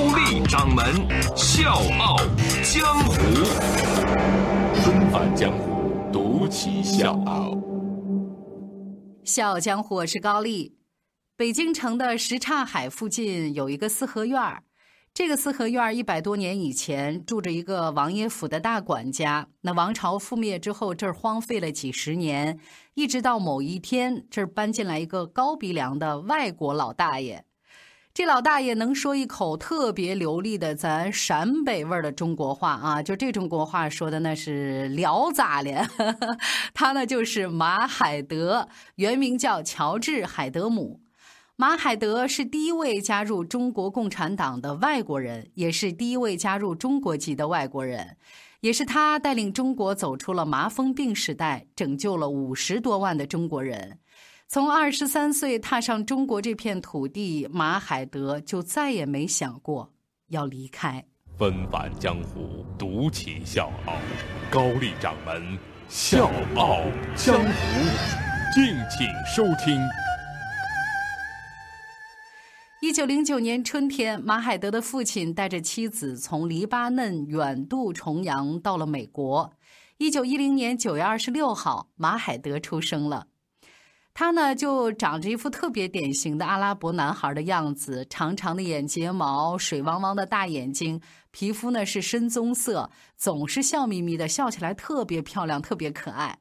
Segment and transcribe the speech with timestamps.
[0.00, 0.82] 高丽掌门
[1.36, 2.16] 笑傲
[2.62, 3.12] 江湖，
[4.82, 7.54] 重返江湖，独骑笑傲。
[9.22, 10.74] 笑傲江湖，我是高丽。
[11.36, 14.62] 北京城的什刹海附近有一个四合院儿。
[15.12, 19.48] 这个四合院一百多年以前住着一个王爷府的大管家。
[19.60, 22.58] 那王朝覆灭之后，这儿荒废了几十年，
[22.94, 27.44] 一直到某一天，这儿搬进来一个高鼻梁的外国老大爷。
[28.12, 35.86] 这老大爷能说一口特别流利的咱陕北味儿的中国话啊，就这中国话说的那是聊咋了？
[36.74, 41.00] 他呢就是马海德，原名叫乔治·海德姆。
[41.54, 48.16] 马海德是第一位加入中国共产党的外国人，也是第一位加入中国籍的外国人，
[48.60, 53.99] 也是他带领中国走出了麻风病时代，拯救了五十多万的中国人。
[54.52, 59.92] 从二十三岁踏上中国这片土地，马海德就再也没想过
[60.30, 61.04] 要离开。
[61.38, 63.94] 纷返江湖，独起笑傲，
[64.50, 65.56] 高丽掌门
[65.88, 66.80] 笑傲
[67.14, 67.50] 江湖，
[68.52, 69.80] 敬请收听。
[72.82, 79.52] 一九零九年春天，马海德的父亲带着妻子从黎巴嫩远渡重洋到了美国。
[79.98, 83.28] 一九一零年九月二十六号，马海德出生了。
[84.20, 96.36] 他呢，就长着一副特别典型的阿拉伯男孩的样子，长长的眼睫毛，水汪汪的大眼睛，皮肤呢是深棕色，总是笑眯眯的，笑起来特别漂亮，特别可爱。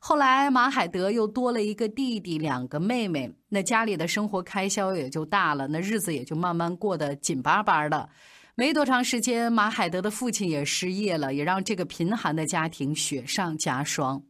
[0.00, 8.08] 后来，马海德又多了一个弟弟，两个妹妹，那家里的生活开销也就大了，那日子也就慢慢过得紧巴巴的。
[8.54, 14.22] 没多长时间，马海德的父亲也失业了，也让这个贫寒的家庭雪上加霜。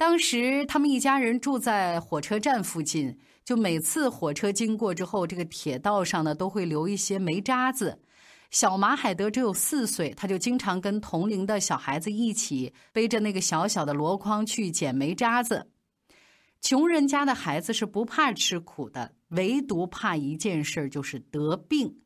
[0.00, 8.00] 当时，他们一家人住在火车站附近，就每次火车经过之后，这个铁道上呢都会留一些煤渣子。
[8.50, 15.68] 小马海德只有四岁，他就经常跟同龄的小孩子一起背着那个小小的箩筐去捡煤渣子。
[16.62, 21.98] 穷人家的孩子是不怕吃苦的，唯独怕一件事，就是得病。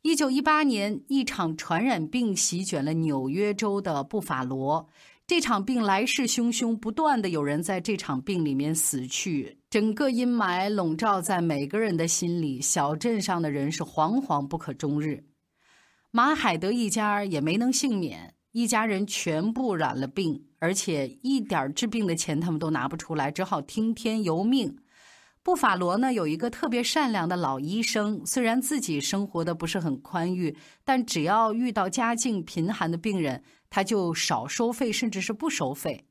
[0.00, 4.88] 一九一八年，一场传染病席卷了纽约州的布法罗，
[5.26, 15.24] 这场病来势汹汹，不断的有人在这场病里面死去，整个阴霾笼罩在每个人的心里，小镇上的人是惶惶不可终日。
[16.12, 24.78] 马海德一家也没能幸免，一家人全部染了病，而且一点治病的钱他们都拿不出来，只好听天由命。
[25.42, 36.04] 布法罗呢有一个特别善良的老医生，虽然自己生活的不是很宽裕，但只要遇到家境贫寒的病人，他就少收费，甚至是不收费。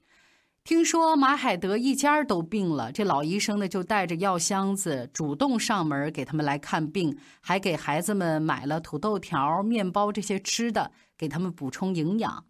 [0.63, 12.45] 听说马海德一家都病了，这老医生呢就带着药箱子，主动上门给他们来看病，还给孩子们买了土豆条、面包这些吃的，给他们补充营养。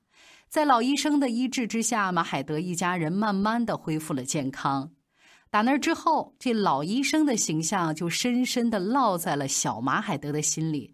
[0.48, 4.92] 在老医生的医治之下，马海德一家人慢慢的恢复了健康。
[5.50, 10.94] 打那之后，这老医生的形象就深深的烙在了小马海德的心里，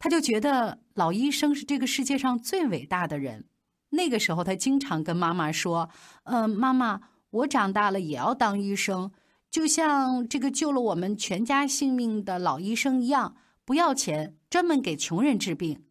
[0.00, 3.44] 他就觉得老医生是这个世界上最伟大的人。
[3.90, 5.90] 那个时候，他经常跟妈妈说
[6.24, 7.00] ：“嗯，妈妈，
[7.30, 9.12] 我长大了也要当医生，
[9.50, 15.84] 就像这个救了我们全家性命的老医生一样，不要钱，专门给穷人治病。”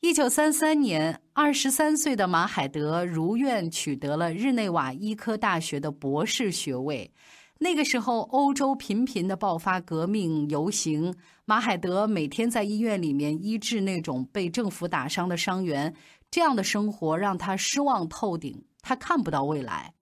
[0.00, 7.12] 一九三三年，二十三岁的马海德如愿取得了日内瓦医科大学的博士学位。
[7.60, 11.12] 那个时候，欧洲频频的爆发革命游行，
[11.44, 15.92] 马海德每天在医院里面医治那种被政府打伤的伤员。
[16.30, 19.94] 这样的生活让他失望透顶，他看不到未来。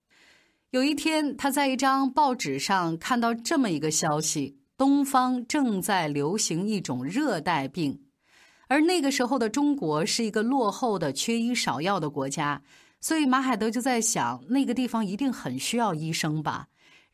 [0.71, 8.01] 有一天，他在一张报纸上看到这么一个消息：东方正在流行一种热带病，
[8.67, 12.61] 而那个时候的中国是一个落后的、缺医少药的国家，
[12.99, 16.67] 所以马海德就在想，那个地方一定很需要医生吧。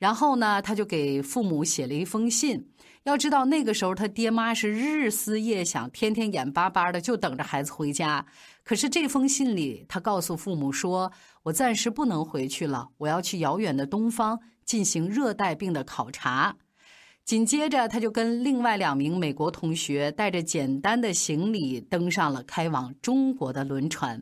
[0.04, 2.68] 然后呢，他就给父母写了一封信。
[3.04, 8.26] 要知道，那个时候他爹妈是日思夜想，天天眼巴巴的就等着孩子回家。
[8.66, 11.10] 可是这封信里，他告诉父母说
[11.44, 16.58] ：“我暂时不能回去了，我要去遥远的东方进行热带病的考察。”
[17.24, 24.22] 紧接着，他就跟另外两名美国同学带着简单的行李登上了开往中国的轮船。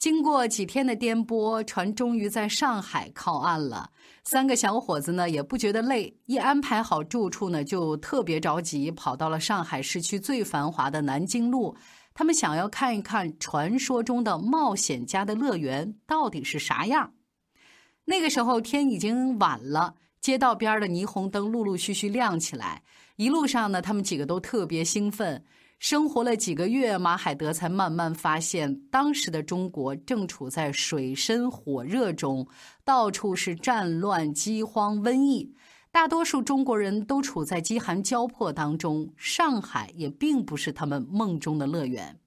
[0.00, 3.90] 经过几天的颠簸，船终于在上海靠岸了。
[4.24, 11.76] 三个小伙子呢也不觉得累，一安排好住处呢，就特别着急，跑到了上海市区最繁华的南京路。
[12.14, 17.12] 他们想要看一看传说中的冒险家的乐园到底是啥样。
[18.06, 19.96] 那个时候天已经晚了。
[20.22, 22.82] 街道边的霓虹灯陆陆续续亮起来，
[23.16, 25.44] 一路上呢，他们几个都特别兴奋。
[25.80, 32.46] 生活了几个月，马海德才慢慢发现，当时的中国正处在水深火热中，
[32.84, 35.54] 到处是战乱、饥荒、瘟疫，
[35.90, 39.10] 大多数中国人都处在饥寒交迫当中。
[39.16, 42.20] 上海也并不是他们梦中的乐园。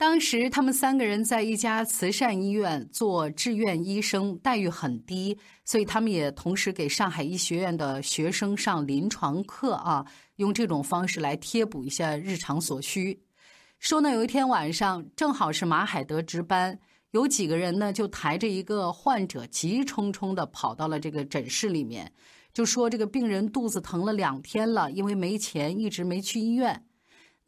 [0.00, 10.02] 当时他们三个人在一家慈善医院做志愿医生，待遇很低，所以他们也同时给上海医学院的学生上临床课啊，
[10.36, 13.20] 用这种方式来贴补一下日常所需。
[13.78, 16.78] 说呢，有一天晚上正好是马海德值班，
[17.10, 22.10] 有几个人呢就抬着一个患者急冲冲的跑到了这个诊室里面，
[22.54, 26.86] 就说这个病人肚子疼了两天了，因为没钱一直没去医院。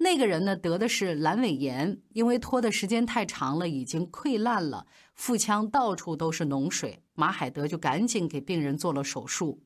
[0.03, 7.05] 那个人呢，得的是阑尾炎，因为拖的时间太长了，已经溃烂了，腹腔到处都是脓水。
[7.15, 9.63] 马海德就赶紧给病人做了手术。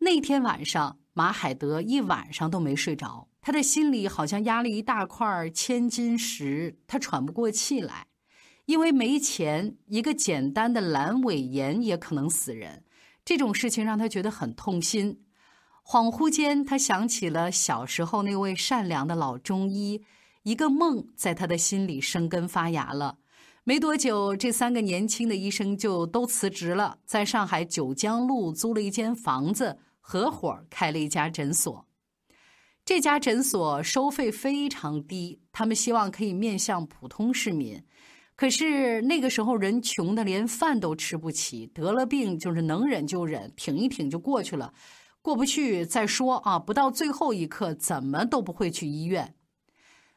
[0.00, 8.08] 那天晚上，马海德一晚上都没睡着，他的心里好像压了一大块千斤石，他喘不过气来。
[8.66, 12.84] 因为没钱，一个简单的阑尾炎也可能死人，
[13.24, 15.24] 这种事情让他觉得很痛心。
[15.90, 20.00] 恍惚间，他想起了小时候那位善良的老中医，
[20.44, 23.18] 一个梦在他的心里生根发芽了。
[23.64, 31.84] 没多久，这三个年轻的医生就都辞职了，在上海九江路租了一间房子，合伙开了一家诊所。
[32.84, 37.82] 这家诊所收费非常低，他们希望可以面向普通市民。
[38.36, 44.72] 可是那个时候人穷的连饭都吃不起，得了病就是能忍就忍，挺一挺就过去了。
[45.22, 46.58] 过不去再说啊！
[46.58, 49.34] 不到最后一刻，怎么都不会去医院。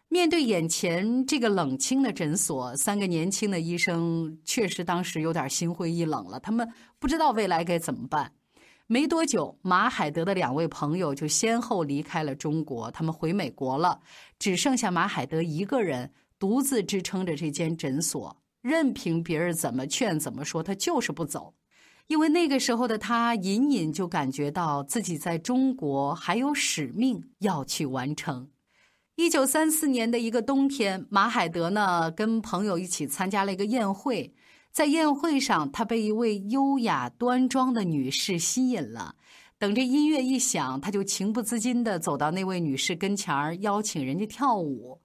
[0.07, 6.39] 面对眼前这个冷清的诊所，三个年轻的医生确实当时有点心灰意冷了。
[6.39, 8.31] 他们不知道未来该怎么办。
[8.85, 13.99] 没多久，马海德的两位朋友就先后离开了中国，他们回美国了，
[14.37, 21.55] 只剩下马海德一个人独自支撑着这间诊所，任凭别人怎么劝、怎么说，他就是不走。
[22.07, 28.49] 因为那个时候的他，隐隐就感觉到自己在中国还有使命要去完成。
[29.15, 34.33] 一九三四年的一个冬天，马海德呢跟朋友一起参加了一个宴会，
[34.71, 39.15] 在宴会上，他被一位优雅端庄的女士吸引了。
[39.59, 44.99] 等这音乐一响，他就情不自禁地走到那位女士跟前儿，邀请人家跳舞。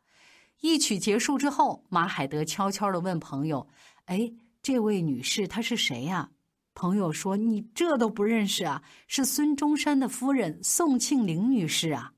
[0.63, 3.69] 一曲结束之后，马海德悄悄地问朋友
[4.07, 6.31] ：“哎，这位女士她是谁呀？”
[6.79, 8.85] 朋友说：“你这都不认识啊？
[9.09, 12.13] 是孙中山的夫人宋庆龄女士啊。”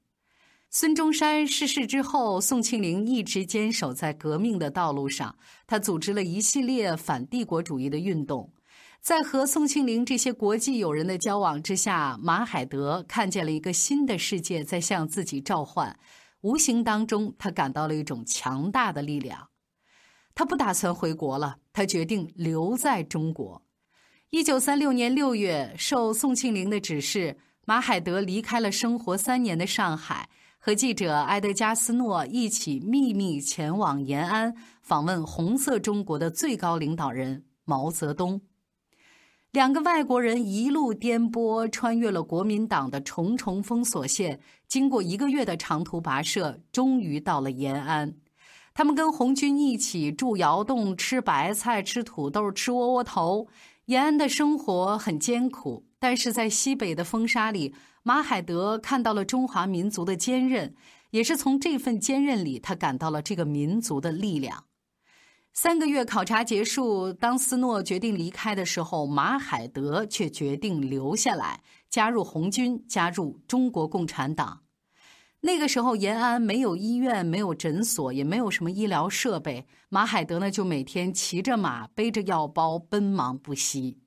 [0.69, 5.35] 孙中山逝世之后，宋庆龄一直坚守在革命的道路上。
[5.67, 8.53] 他组织了一系列反帝国主义的运动。
[9.01, 15.99] 在和宋庆龄这些国际友人的交往之下，马海德看见了一个新的世界在向自己召唤。
[16.43, 19.49] 无形当中，他感到了一种强大的力量。
[20.35, 23.63] 他不打算回国了，他决定留在中国。
[24.31, 30.29] 一九三六年六月，受宋庆龄的指示，马海德离开了生活三年的上海，
[30.61, 38.41] 和记者埃德加斯诺一起秘密前往延安，访问红色中国的最高领导人毛泽东。
[39.51, 48.15] 两个外国人一路颠簸，穿越了国民党的重重封锁线，经过一个月的长途跋涉，终于到了延安。
[48.73, 53.49] 他们跟红军一起住窑洞，吃白菜，吃土豆，吃窝窝头。
[53.91, 60.77] 延安的生活很艰苦，但是在西北的风沙里，马海德看到了中华民族的坚韧，
[61.11, 64.67] 也是从这份坚韧里，他感到了这个民族的力量。
[65.53, 74.61] 三个月考察结束，当斯诺决定离开的时候，马海德却决定留下来，加入红军，加入中国共产党。
[75.43, 79.67] 那个时候，延安没有医院，没有诊所，也没有什么医疗设备。
[79.89, 83.99] 马海德呢，就每天骑着马，背着药包，奔忙不息。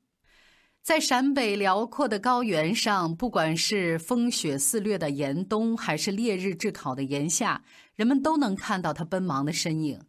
[0.84, 7.64] 在陕北辽阔的高原上，不管是风雪肆虐的严冬，还是烈日炙烤的炎夏，
[7.96, 10.02] 人们都能看到他奔忙的身影。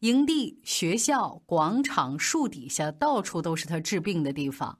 [0.00, 4.78] 营地、学校、广场、树底下，到处都是他治病的地方。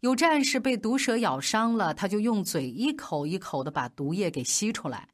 [0.00, 5.08] 有战士被毒蛇咬伤了，他就用嘴一口一口的把毒液给吸出来。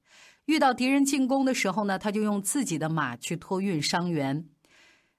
[0.47, 4.45] 遇到敌人进攻的时候呢，他就用自己的马去托运伤员。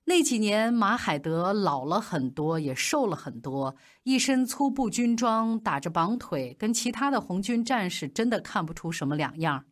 [0.06, 9.63] 那几年，马海德老了很多，也瘦了很多，一身粗布军装，打着绑腿，跟其他的红军战士真的看不出什么两样。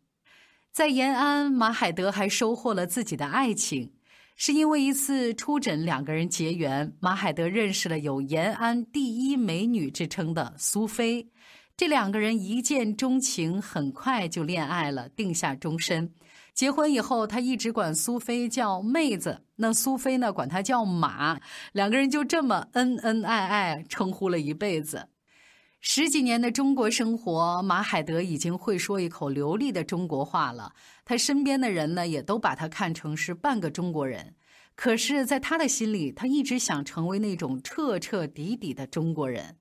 [0.70, 3.92] 在延安，马海德还收获了自己的爱情，
[4.36, 11.28] 是因为一次出诊，两个人结缘，马海德认识了有延安第一美女之称的苏菲。
[11.82, 16.14] 这两个人一见钟情，很快就恋爱了，定下终身。
[16.54, 21.40] 结婚以后，他一直管苏菲叫妹子，那苏菲呢管他叫马，
[21.72, 25.08] 两个人就这么恩恩爱爱，称呼了一辈子。
[25.80, 30.74] 十几年的中国生活，马海德已经会说一口流利的中国话了。
[31.04, 34.36] 他身边的人呢，也都把他看成是半个中国人。
[34.76, 39.56] 可是，在他的心里，他一直想成为那种彻彻底底的中国人。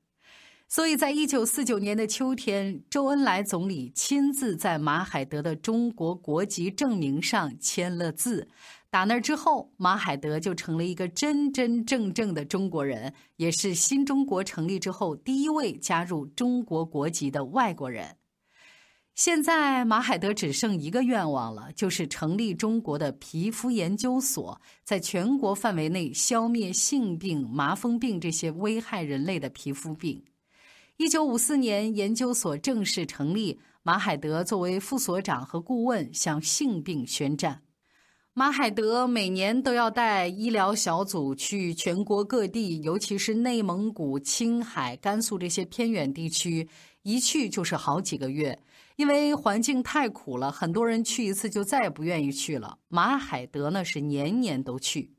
[0.73, 8.47] 所以在一九四九年的秋天，周恩来总理亲自在马海德的中国国籍证明上签了字。
[8.89, 18.15] 打那之后，马海德就成了一个真真正正的中国人，也是新中国成立之后第一位加入中国国籍的外国人。
[19.13, 30.23] 现在，马海德只剩一个愿望了，就是成立中国的皮肤研究所，在全国范围内消灭性病、麻风病这些危害人类的皮肤病。
[31.01, 33.59] 一九五四年，研究所正式成立。
[33.81, 37.63] 马海德作为副所长和顾问，向性病宣战。
[38.35, 46.69] 马海德每年都要带医疗小组去全国各地，尤其是内蒙古、青海、甘肃这些偏远地区，
[47.01, 48.61] 一去就是好几个月。
[48.95, 52.77] 因为环境太苦了，很多人去一次就再也不愿意去了。
[52.89, 55.15] 马海德呢，是年年都去。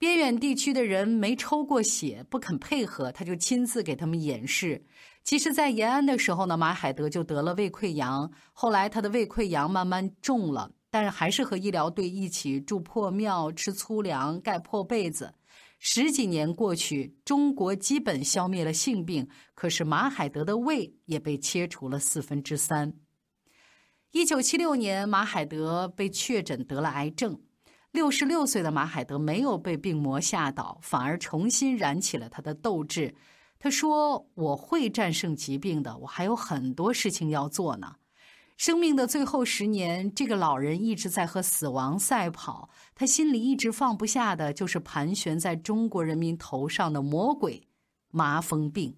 [0.00, 4.82] 边远地区的人没抽过血，不肯配合，他就亲自给他们演示。
[5.22, 15.34] 其实，在延安的时候呢，马海德就得了胃溃疡，后来他的胃溃疡慢慢重了，但是还是和医疗队一起住破庙、吃粗粮、盖破被子。
[15.78, 22.94] 十几年过去，中国基本消灭了性病，可是马海德的胃也被切除了四分之三。
[24.12, 27.38] 一九七六年，马海德被确诊得了癌症。
[27.92, 33.12] 六十六岁的马海德没有被病魔吓倒，反而重新燃起了他的斗志。
[33.58, 37.96] 他说：“我会战胜疾病的，我还有很多事情要做呢。”
[38.56, 42.70] 生命的最后十年，这个老人一直在和死亡赛跑。
[42.94, 47.60] 他心里一直放不下的就是盘旋在中国人民头上的魔鬼——
[48.12, 48.94] 麻风病。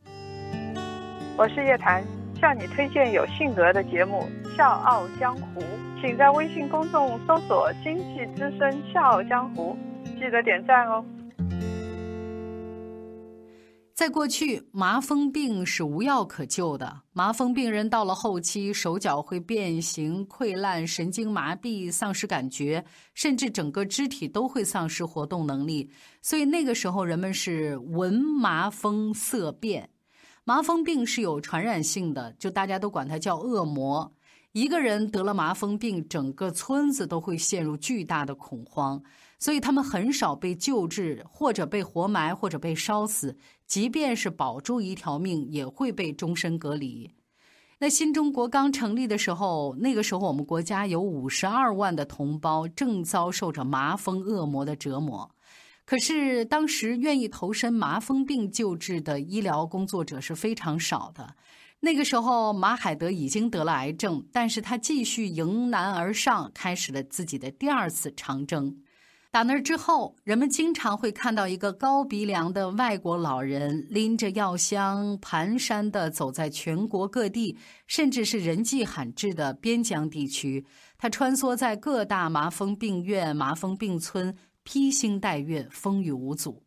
[1.38, 2.04] 我是叶檀，
[2.38, 5.60] 向你推荐有性格的节目《笑傲江湖》。
[6.02, 9.76] 请在微信公众搜索“经济之声笑傲江湖”，
[10.18, 11.04] 记得点赞哦。
[13.94, 17.02] 在过去，麻风病是无药可救的。
[17.12, 25.88] 麻风病人到了后期，手脚会变形、溃烂、神经麻痹、丧失感觉，甚至整个肢体都会丧失活动能力。
[26.20, 29.88] 所以那个时候，人们是闻麻风色变。
[30.42, 34.12] 麻风病是有传染性的，就大家都管它叫恶魔。
[34.52, 39.02] 一个人得了麻风病，整个村子都会陷入巨大的恐慌，
[39.38, 43.38] 所以他们很少被救治，或者被活埋，或者被烧死。
[43.66, 47.10] 即便是保住一条命，也会被终身隔离。
[47.78, 55.34] 那新中国刚成立的时候，那个时候我们国家有五十二万的同胞正遭受着麻风恶魔的折磨，
[55.86, 61.34] 可是当时愿意投身麻风病救治的医疗工作者是非常少的。
[61.84, 68.76] 那个时候，马海德已经得了癌症，但是他继续迎难而上，开始了自己的第二次长征。
[69.32, 77.58] 打那之后，人们经常会看到一个高鼻梁的外国老人拎着药箱，蹒跚地走在全国各地，
[77.88, 80.64] 甚至是人迹罕至的边疆地区。
[80.96, 86.62] 他穿梭在各大麻风病院、麻风病村，披星戴月，风雨无阻。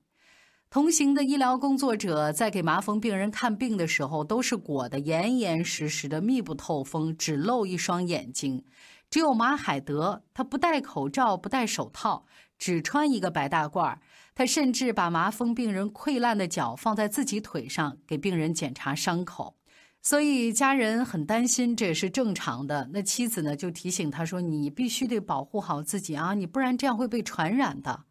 [0.76, 8.62] 同行的医疗工作者在给麻风病人看病的时候，都是裹得严严实实的，密不透风，只露一双眼睛。
[9.10, 12.26] 只有马海德，他不戴口罩，不戴手套，
[12.58, 14.00] 只穿一个白大褂。
[14.36, 19.56] 他甚至把麻风病人溃烂的脚放在自己腿上，给病人检查伤口。
[20.02, 22.90] 所以家人很担心，这也是正常的。
[22.92, 28.04] 那妻子呢，就提醒他说：“你必须得保护好自己啊，你不然这样会被传染的。”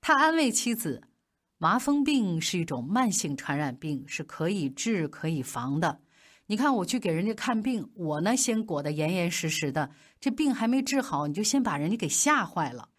[0.00, 1.02] 他安慰妻子。
[1.60, 6.00] 麻风病是一种慢性传染病，是可以治可以防的。
[6.46, 12.90] 你看，我去给人家看病，我呢先裹得严严实实的，这病还没治好，你就先把人家给吓坏了。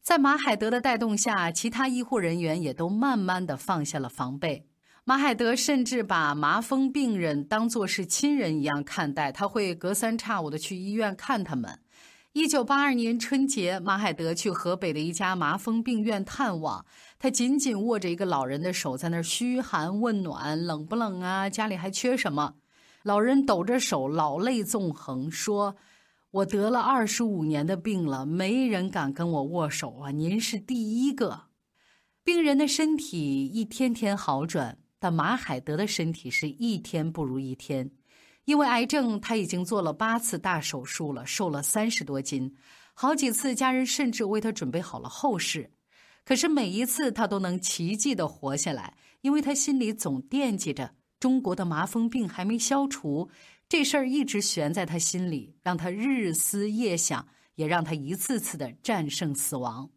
[0.00, 4.68] 在马海德的带动下，其他医护人员也都慢慢的放下了防备。
[5.04, 11.80] 马海德甚至把麻风病人当作是亲人一样看待，他会隔三差五的去医院看他们。
[12.34, 16.84] 一九八二年春节，马海德去河北的一家麻风病院探望，
[17.16, 21.48] 他紧紧握着一个老人的手，在那儿嘘寒问暖：“冷不冷啊？
[21.48, 22.54] 家里还缺什么？”
[23.04, 25.76] 老人抖着手，老泪纵横，说
[26.32, 30.10] ：“我得了二十五年的病了，没人敢跟我握手啊！
[30.10, 31.42] 您是第一个。”
[32.24, 34.78] 病人的身体一天天好转。
[34.98, 37.90] 但马海德的身体是一天不如一天，
[38.44, 42.54] 因为癌症，他已经做了八次大手术了，瘦了三十多斤，
[42.92, 45.70] 好几次家人甚至为他准备好了后事，
[46.24, 53.30] 可是每一次他都能奇迹的活下来，因为他心里总惦记着中国的麻风病还没消除，
[53.68, 59.88] 这事儿一直悬在他心里，让他日思夜想，也让他一次次的战胜死亡。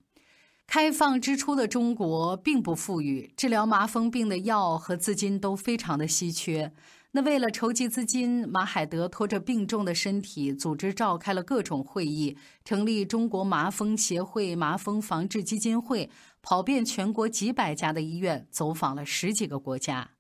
[0.66, 6.74] 开放之初的中国并不富裕，治疗麻风病的药和资金都非常的稀缺。
[7.12, 16.10] 那为了筹集资金，马海德拖着病重的身体，组织召开了各种会议，成立中国麻风协会、麻风防治基金会，
[16.42, 20.12] 跑遍全国几百家的医院，走访了十几个国家。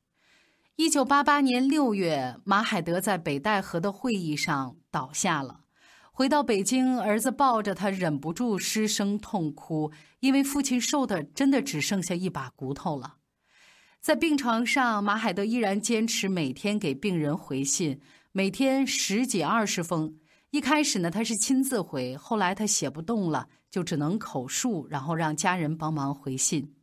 [0.77, 5.61] 一九八八年六月，马海德在北戴河的会议上倒下了。
[6.11, 13.17] 回到北京，儿子抱着他，忍不住失声痛哭，因为父亲瘦的真的只剩下一把骨头了。
[14.07, 17.99] 在病床上，马海德依然坚持每天给病人回信，
[18.31, 20.15] 每天十几二十封。
[20.51, 26.73] 一开始呢，他是亲自回，后来他写不动了，就只能口述，然后让家人帮忙回信。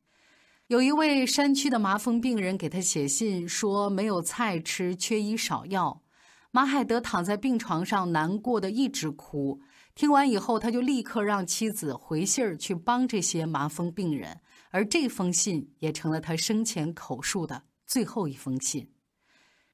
[0.67, 6.03] 有一位山区的麻风病人给他写信说，没有菜吃，缺医少药。
[6.51, 9.59] 马海德躺在病床上，难过的一直哭。
[9.95, 14.41] 听完以后，他就立刻让妻子回信儿去帮这些麻风病人，
[14.75, 18.91] 而这封信也成了他生前口述的最后一封信。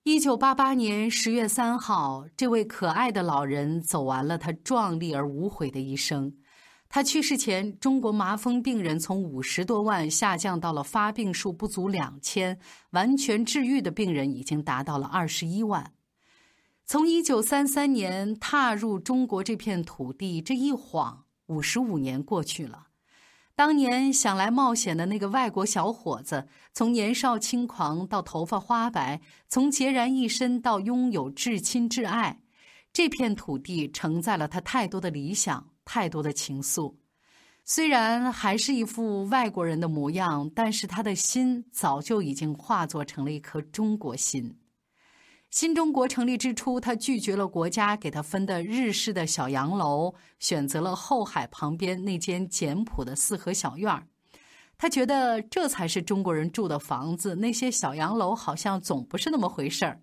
[0.02, 6.37] 一九八八年十月三号，这位可爱的老人走完了他壮丽而无悔的一生。
[6.90, 12.61] 他去世前，中国麻风病人从五十多万下降到了发病数不足两千，
[12.91, 15.95] 完全治愈的病人已经达到了二十一万。
[16.84, 22.89] 从一九三三年踏入中国这片土地，这一晃五十五年过去了。
[23.54, 32.41] 当年想来冒险的那个外国小伙子，从年少轻狂到头发花白，从孑然一身到拥有至亲至爱，
[32.93, 36.95] 这片土地承载了他太多的理想，太多的情愫。
[37.67, 44.56] 虽然还是一副外国人的模样，但是他的心早就已经化作成了一颗中国心。
[45.50, 54.06] 新中国成立之初，他拒绝了国家给他分的日式的小洋楼，选择了后海旁边那间简朴的四合小院。
[54.78, 60.00] 他觉得这才是中国人住的房子，那些小洋楼好像总不是那么回事儿。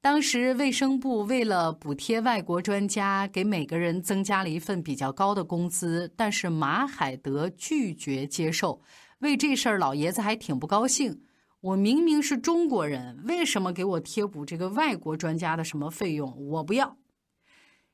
[0.00, 8.80] 当时卫生部为了补贴外国专家，给每个人增加了一份比较高的工资，但是马海德拒绝接受。
[9.18, 11.20] 为这事儿，老爷子还挺不高兴。
[11.62, 16.34] 我明明是中国人，为什么给我贴补这个外国专家的什么费用？
[16.48, 16.96] 我不要。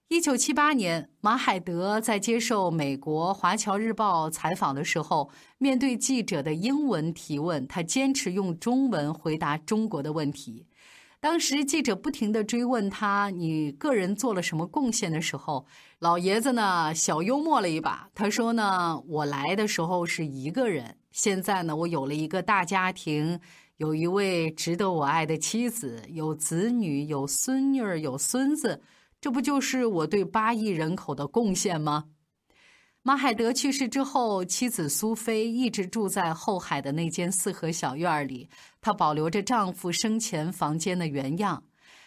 [0.06, 10.64] 一九七八年，马海德在接受美国《华侨日报》采访的时候，面对记者的英文提问，他坚持用中文回答中国的问题。
[11.18, 15.66] 当时记者不停的追问他：“你个人做了什么贡献？”的时候，
[15.98, 23.40] 老爷子呢小幽默了一把，他说：“呢，我来的时候是一个人。”现在呢，我有了一个大家庭，
[23.78, 28.82] 有一位值得我爱的妻子，有子女，有孙女儿，有孙子，
[29.18, 32.04] 这不就是我对八亿人口的贡献吗？
[33.02, 38.50] 马海德去世之后，妻子苏菲一直住在后海的那间四合小院里，
[38.82, 41.64] 她保留着丈夫生前房间的原样。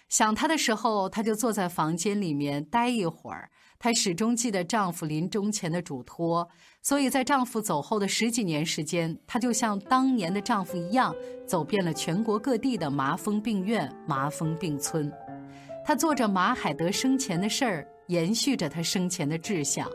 [0.07, 3.49] 想他的时候，她就坐在房间里面待一会儿。
[3.79, 6.47] 她始终记得丈夫临终前的嘱托。
[6.81, 11.15] 所以在丈夫走后的十几年时间，她就像当年的丈夫一样，
[11.47, 15.11] 走遍了全国各地的麻风病院、麻风病村。
[15.85, 19.89] 她做着马海德生前的事儿，延续着他生前的志向。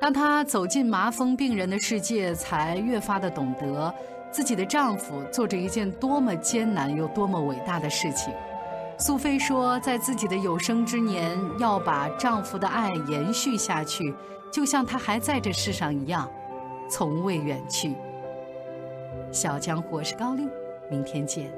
[0.00, 3.92] 当她走进麻风病人的世界，才越发的懂得
[4.30, 8.32] 自己的丈夫做着一件多么艰难又多么伟大的事情。
[8.96, 14.14] 苏菲说，在自己的有生之年，要把丈夫的爱延续下去。
[14.50, 16.30] 就像他还在这世上一样，
[16.88, 17.94] 从未远去。
[19.32, 20.48] 小江湖，我是高丽，
[20.88, 21.52] 明天见。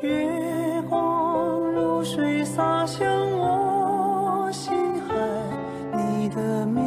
[0.00, 3.04] 月光如水洒向
[3.38, 4.72] 我心
[5.08, 5.14] 海，
[5.92, 6.84] 你的面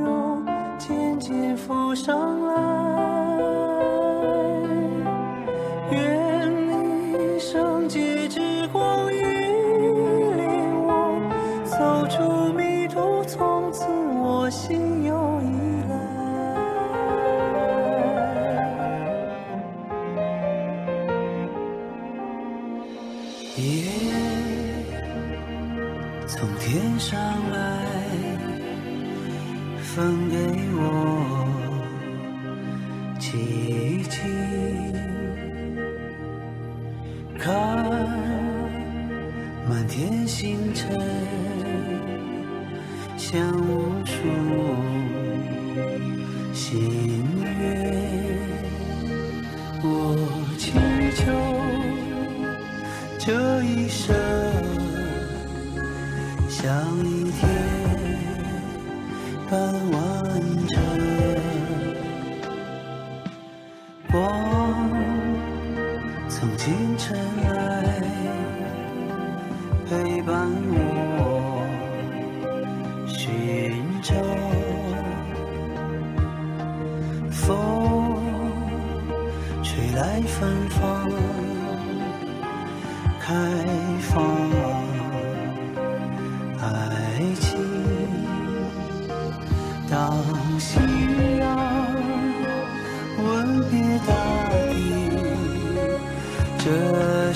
[0.00, 0.44] 容
[0.78, 2.71] 渐渐浮上来。
[33.22, 34.18] 寂静，
[37.38, 37.54] 看
[39.68, 41.00] 满天星辰，
[43.16, 44.12] 像无数
[46.52, 48.21] 星月。
[79.62, 81.08] 吹来芬芳
[83.20, 83.32] 开
[84.00, 84.24] 放
[86.60, 87.58] 爱情。
[89.88, 90.24] 当
[90.58, 90.80] 夕
[91.38, 91.44] 阳
[93.18, 94.12] 吻别大
[94.50, 94.72] 地
[96.58, 97.32] 这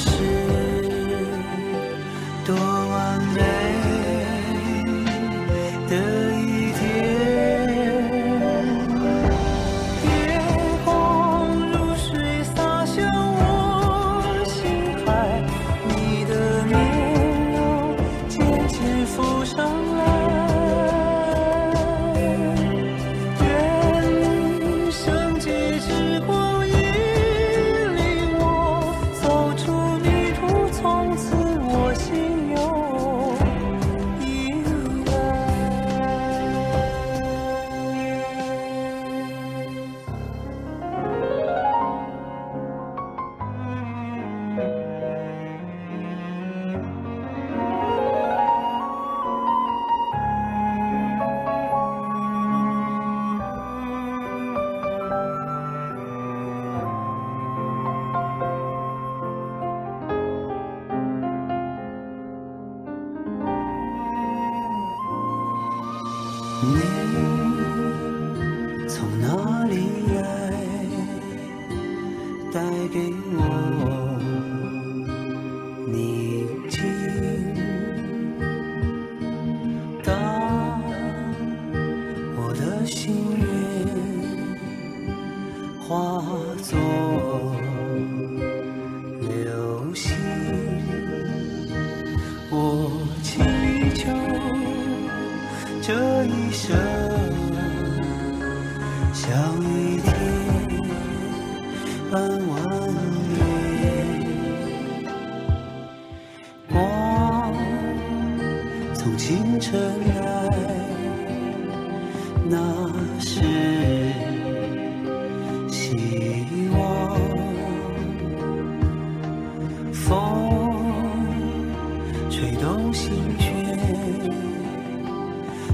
[122.38, 123.78] 吹动心弦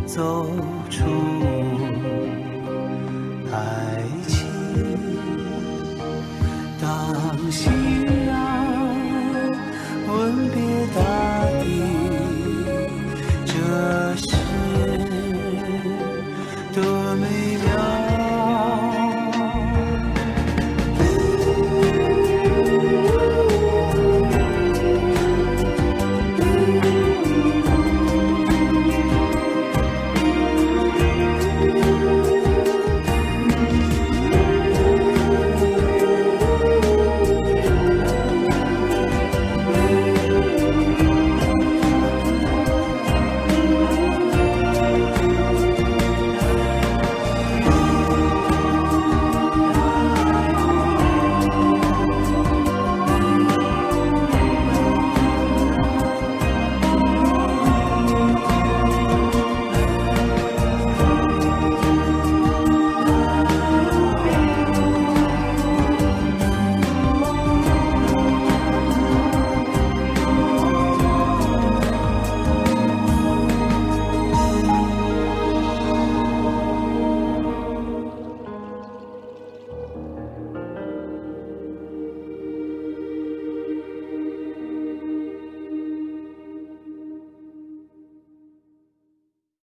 [0.06, 0.46] 奏
[0.88, 1.04] 出
[3.50, 4.46] 爱情。
[6.80, 8.21] 当心